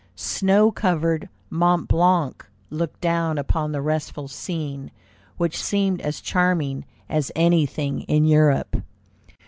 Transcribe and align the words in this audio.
Snow 0.15 0.71
covered 0.71 1.29
Mont 1.51 1.87
Blanc 1.87 2.47
looked 2.71 2.99
down 3.01 3.37
upon 3.37 3.71
the 3.71 3.83
restful 3.83 4.27
scene, 4.27 4.89
which 5.37 5.61
seemed 5.63 6.01
as 6.01 6.21
charming 6.21 6.85
as 7.07 7.31
anything 7.35 8.01
in 8.09 8.25
Europe. 8.25 8.77